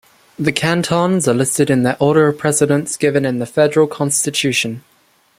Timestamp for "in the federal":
3.23-3.85